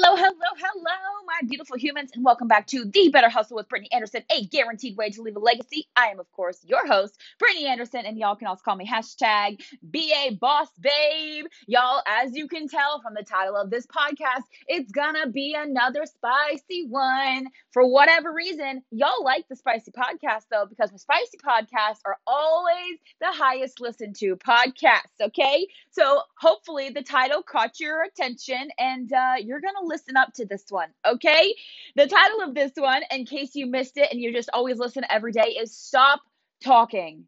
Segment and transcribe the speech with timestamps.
[0.00, 3.90] Hello, hello, hello, my beautiful humans, and welcome back to The Better Hustle with Brittany
[3.90, 5.88] Anderson, a guaranteed way to leave a legacy.
[5.96, 9.60] I am, of course, your host, Brittany Anderson, and y'all can also call me hashtag
[9.82, 11.46] BA Boss Babe.
[11.66, 16.04] Y'all, as you can tell from the title of this podcast, it's gonna be another
[16.06, 17.48] spicy one.
[17.72, 22.98] For whatever reason, y'all like the spicy podcast though, because the spicy podcasts are always
[23.20, 25.66] the highest listened to podcasts, okay?
[25.90, 30.64] So hopefully the title caught your attention and uh, you're to listen up to this
[30.68, 31.54] one, okay?
[31.96, 35.04] The title of this one, in case you missed it and you just always listen
[35.08, 36.20] every day, is Stop
[36.62, 37.24] Talking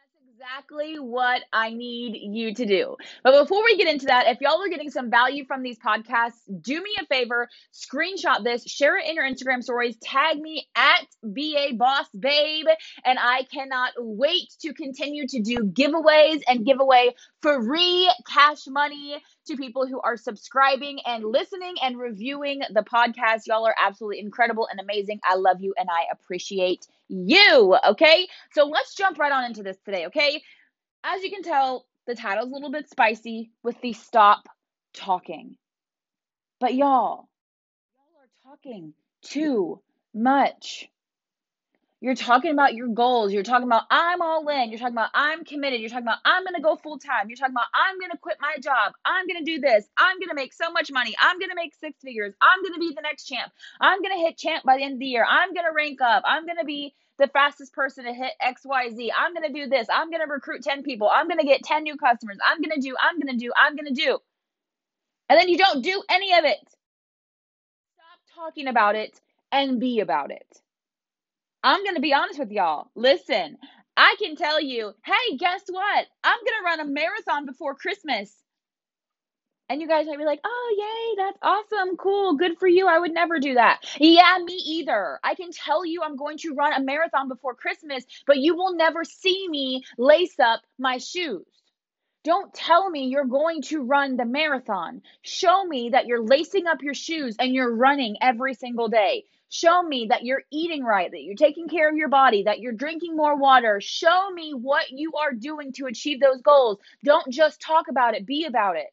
[0.00, 2.96] that's exactly what I need you to do.
[3.22, 6.40] But before we get into that, if y'all are getting some value from these podcasts,
[6.60, 11.06] do me a favor, screenshot this, share it in your Instagram stories, tag me at
[11.22, 12.66] BA Boss Babe,
[13.04, 19.16] and I cannot wait to continue to do giveaways and give away free cash money
[19.46, 23.46] to people who are subscribing and listening and reviewing the podcast.
[23.46, 25.20] Y'all are absolutely incredible and amazing.
[25.24, 27.76] I love you and I appreciate you.
[27.88, 28.28] Okay.
[28.52, 30.06] So let's jump right on into this today.
[30.06, 30.42] Okay.
[31.04, 34.48] As you can tell, the title's a little bit spicy with the stop
[34.94, 35.56] talking.
[36.58, 37.28] But y'all,
[37.94, 39.80] y'all are talking too
[40.14, 40.88] much.
[42.02, 43.30] You're talking about your goals.
[43.30, 44.70] You're talking about I'm all in.
[44.70, 45.80] You're talking about I'm committed.
[45.80, 47.28] You're talking about I'm going to go full time.
[47.28, 48.94] You're talking about I'm going to quit my job.
[49.04, 49.84] I'm going to do this.
[49.98, 51.14] I'm going to make so much money.
[51.20, 52.32] I'm going to make six figures.
[52.40, 53.52] I'm going to be the next champ.
[53.82, 55.26] I'm going to hit champ by the end of the year.
[55.28, 56.22] I'm going to rank up.
[56.24, 59.10] I'm going to be the fastest person to hit XYZ.
[59.16, 59.86] I'm going to do this.
[59.92, 61.10] I'm going to recruit 10 people.
[61.12, 62.38] I'm going to get 10 new customers.
[62.48, 64.18] I'm going to do, I'm going to do, I'm going to do.
[65.28, 66.58] And then you don't do any of it.
[67.94, 69.20] Stop talking about it
[69.52, 70.46] and be about it.
[71.62, 72.90] I'm going to be honest with y'all.
[72.94, 73.58] Listen,
[73.96, 76.06] I can tell you, hey, guess what?
[76.24, 78.32] I'm going to run a marathon before Christmas.
[79.68, 82.88] And you guys might be like, oh, yay, that's awesome, cool, good for you.
[82.88, 83.78] I would never do that.
[84.00, 85.20] Yeah, me either.
[85.22, 88.74] I can tell you I'm going to run a marathon before Christmas, but you will
[88.74, 91.46] never see me lace up my shoes.
[92.24, 95.02] Don't tell me you're going to run the marathon.
[95.22, 99.24] Show me that you're lacing up your shoes and you're running every single day.
[99.50, 102.72] Show me that you're eating right, that you're taking care of your body, that you're
[102.72, 103.80] drinking more water.
[103.82, 106.78] Show me what you are doing to achieve those goals.
[107.04, 108.86] Don't just talk about it, be about it.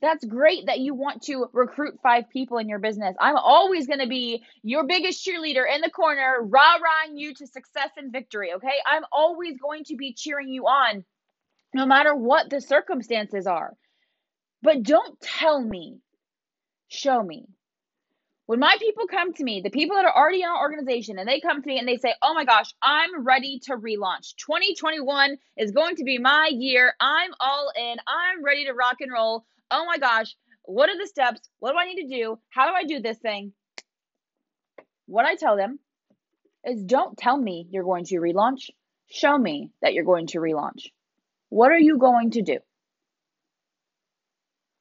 [0.00, 3.16] That's great that you want to recruit five people in your business.
[3.20, 7.46] I'm always going to be your biggest cheerleader in the corner, rah rahing you to
[7.46, 8.78] success and victory, okay?
[8.86, 11.04] I'm always going to be cheering you on
[11.74, 13.74] no matter what the circumstances are.
[14.62, 15.98] But don't tell me,
[16.88, 17.46] show me.
[18.50, 21.28] When my people come to me, the people that are already in our organization, and
[21.28, 24.34] they come to me and they say, Oh my gosh, I'm ready to relaunch.
[24.44, 26.92] 2021 is going to be my year.
[26.98, 27.96] I'm all in.
[28.08, 29.44] I'm ready to rock and roll.
[29.70, 30.34] Oh my gosh,
[30.64, 31.40] what are the steps?
[31.60, 32.40] What do I need to do?
[32.48, 33.52] How do I do this thing?
[35.06, 35.78] What I tell them
[36.64, 38.70] is don't tell me you're going to relaunch.
[39.08, 40.86] Show me that you're going to relaunch.
[41.50, 42.58] What are you going to do?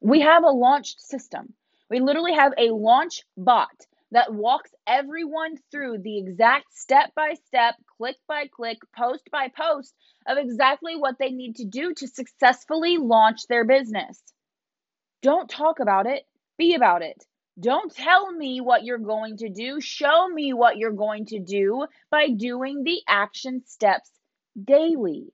[0.01, 1.53] We have a launched system.
[1.89, 7.75] We literally have a launch bot that walks everyone through the exact step by step,
[7.97, 9.93] click by click, post by post
[10.27, 14.21] of exactly what they need to do to successfully launch their business.
[15.21, 16.23] Don't talk about it,
[16.57, 17.23] be about it.
[17.59, 19.81] Don't tell me what you're going to do.
[19.81, 24.09] Show me what you're going to do by doing the action steps
[24.63, 25.33] daily.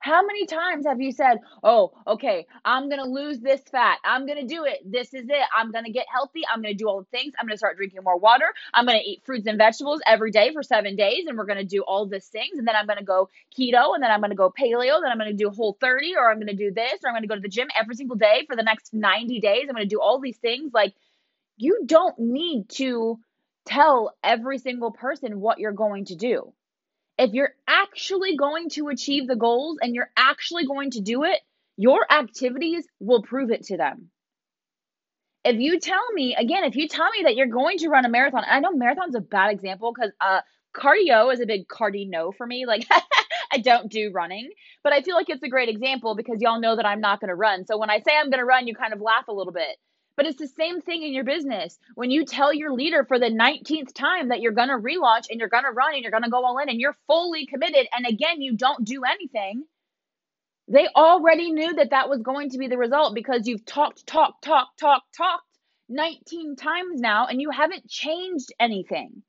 [0.00, 3.98] How many times have you said, Oh, okay, I'm gonna lose this fat.
[4.04, 4.80] I'm gonna do it.
[4.84, 5.42] This is it.
[5.56, 6.42] I'm gonna get healthy.
[6.46, 7.34] I'm gonna do all the things.
[7.38, 8.46] I'm gonna start drinking more water.
[8.72, 11.82] I'm gonna eat fruits and vegetables every day for seven days, and we're gonna do
[11.82, 12.58] all these things.
[12.58, 15.32] And then I'm gonna go keto, and then I'm gonna go paleo, then I'm gonna
[15.32, 17.68] do whole 30, or I'm gonna do this, or I'm gonna go to the gym
[17.78, 19.66] every single day for the next 90 days.
[19.68, 20.72] I'm gonna do all these things.
[20.72, 20.94] Like,
[21.56, 23.18] you don't need to
[23.66, 26.52] tell every single person what you're going to do
[27.18, 31.40] if you're actually going to achieve the goals and you're actually going to do it,
[31.76, 34.10] your activities will prove it to them.
[35.44, 38.08] If you tell me, again, if you tell me that you're going to run a
[38.08, 40.40] marathon, I know marathon's a bad example because uh,
[40.76, 42.66] cardio is a big cardi no for me.
[42.66, 42.86] Like,
[43.52, 44.50] I don't do running,
[44.84, 47.28] but I feel like it's a great example because y'all know that I'm not going
[47.28, 47.66] to run.
[47.66, 49.76] So when I say I'm going to run, you kind of laugh a little bit.
[50.18, 51.78] But it's the same thing in your business.
[51.94, 55.38] When you tell your leader for the 19th time that you're going to relaunch and
[55.38, 57.86] you're going to run and you're going to go all in and you're fully committed,
[57.96, 59.62] and again, you don't do anything,
[60.66, 64.42] they already knew that that was going to be the result because you've talked, talked,
[64.42, 65.44] talked, talked, talked
[65.88, 69.22] 19 times now and you haven't changed anything.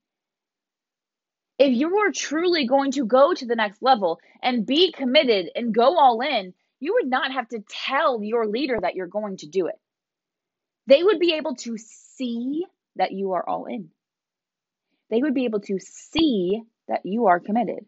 [1.60, 5.72] If you are truly going to go to the next level and be committed and
[5.72, 9.46] go all in, you would not have to tell your leader that you're going to
[9.46, 9.76] do it.
[10.86, 12.64] They would be able to see
[12.96, 13.90] that you are all in.
[15.10, 17.86] They would be able to see that you are committed.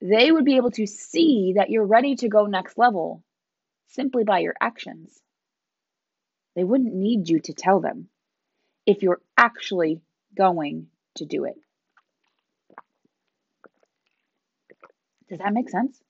[0.00, 3.22] They would be able to see that you're ready to go next level
[3.88, 5.20] simply by your actions.
[6.56, 8.08] They wouldn't need you to tell them
[8.86, 10.00] if you're actually
[10.34, 11.56] going to do it.
[15.28, 16.00] Does that make sense?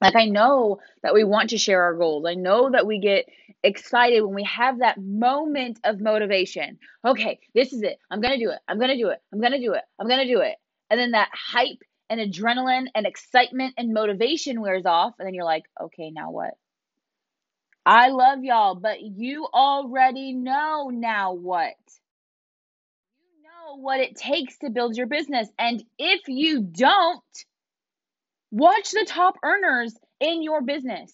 [0.00, 2.24] Like, I know that we want to share our goals.
[2.26, 3.28] I know that we get
[3.62, 6.78] excited when we have that moment of motivation.
[7.04, 7.98] Okay, this is it.
[8.10, 8.58] I'm going to do it.
[8.68, 9.20] I'm going to do it.
[9.32, 9.82] I'm going to do it.
[9.98, 10.56] I'm going to do it.
[10.90, 15.14] And then that hype and adrenaline and excitement and motivation wears off.
[15.18, 16.54] And then you're like, okay, now what?
[17.84, 21.74] I love y'all, but you already know now what?
[23.18, 25.48] You know what it takes to build your business.
[25.58, 27.22] And if you don't,
[28.50, 31.12] watch the top earners in your business.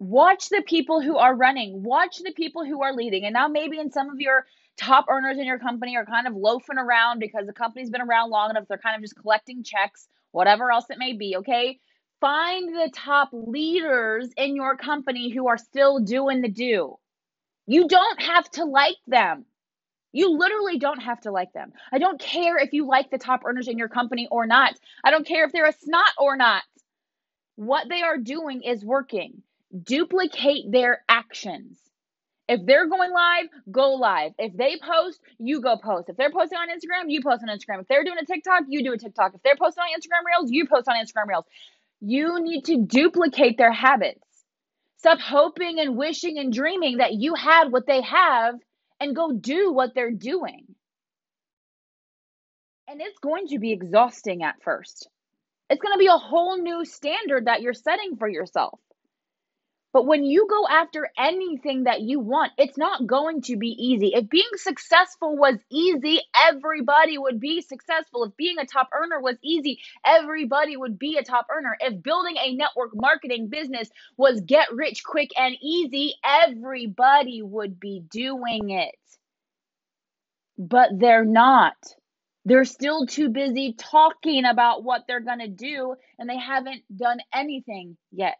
[0.00, 3.24] Watch the people who are running, watch the people who are leading.
[3.24, 4.46] And now, maybe in some of your
[4.78, 8.30] top earners in your company are kind of loafing around because the company's been around
[8.30, 11.78] long enough, they're kind of just collecting checks, whatever else it may be, okay?
[12.18, 16.96] Find the top leaders in your company who are still doing the do.
[17.66, 19.44] You don't have to like them.
[20.12, 21.72] You literally don't have to like them.
[21.92, 24.74] I don't care if you like the top earners in your company or not.
[25.04, 26.62] I don't care if they're a snot or not.
[27.56, 29.42] What they are doing is working.
[29.82, 31.78] Duplicate their actions.
[32.48, 34.32] If they're going live, go live.
[34.36, 36.08] If they post, you go post.
[36.08, 37.82] If they're posting on Instagram, you post on Instagram.
[37.82, 39.34] If they're doing a TikTok, you do a TikTok.
[39.34, 41.44] If they're posting on Instagram Reels, you post on Instagram Reels.
[42.00, 44.24] You need to duplicate their habits.
[44.96, 48.56] Stop hoping and wishing and dreaming that you had what they have
[48.98, 50.74] and go do what they're doing.
[52.88, 55.08] And it's going to be exhausting at first.
[55.70, 58.80] It's going to be a whole new standard that you're setting for yourself.
[59.92, 64.12] But when you go after anything that you want, it's not going to be easy.
[64.14, 68.24] If being successful was easy, everybody would be successful.
[68.24, 71.76] If being a top earner was easy, everybody would be a top earner.
[71.80, 78.04] If building a network marketing business was get rich quick and easy, everybody would be
[78.10, 78.94] doing it.
[80.56, 81.76] But they're not.
[82.44, 87.18] They're still too busy talking about what they're going to do, and they haven't done
[87.34, 88.38] anything yet.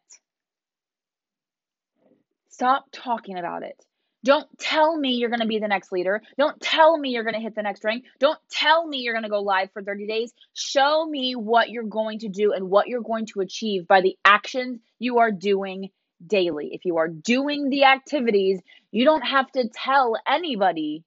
[2.60, 3.82] Stop talking about it.
[4.22, 6.20] Don't tell me you're going to be the next leader.
[6.36, 8.04] Don't tell me you're going to hit the next rank.
[8.18, 10.34] Don't tell me you're going to go live for 30 days.
[10.52, 14.18] Show me what you're going to do and what you're going to achieve by the
[14.26, 15.88] actions you are doing
[16.26, 16.68] daily.
[16.74, 18.60] If you are doing the activities,
[18.90, 21.02] you don't have to tell anybody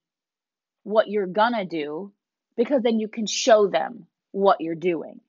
[0.81, 2.11] what you're going to do
[2.57, 5.21] because then you can show them what you're doing.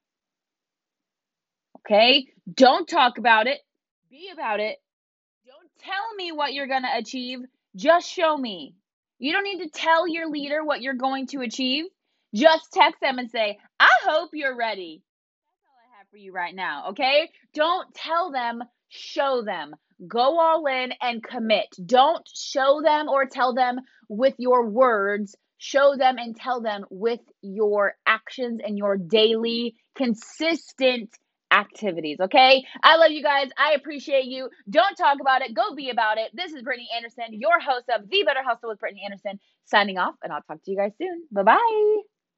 [1.80, 2.28] Okay?
[2.50, 3.60] Don't talk about it,
[4.10, 4.78] be about it
[5.84, 7.40] tell me what you're going to achieve.
[7.76, 8.74] Just show me.
[9.18, 11.84] You don't need to tell your leader what you're going to achieve.
[12.34, 15.02] Just text them and say, I hope you're ready.
[15.46, 17.30] That's all I have for you right now, okay?
[17.54, 19.74] Don't tell them, show them.
[20.08, 21.68] Go all in and commit.
[21.86, 23.78] Don't show them or tell them
[24.08, 25.36] with your words.
[25.58, 31.16] Show them and tell them with your actions and your daily, consistent
[31.54, 32.18] activities.
[32.20, 32.64] Okay.
[32.82, 33.48] I love you guys.
[33.58, 34.50] I appreciate you.
[34.68, 35.54] Don't talk about it.
[35.54, 36.30] Go be about it.
[36.34, 40.14] This is Brittany Anderson, your host of The Better Hustle with Brittany Anderson, signing off,
[40.22, 41.24] and I'll talk to you guys soon.
[41.32, 42.13] Bye bye.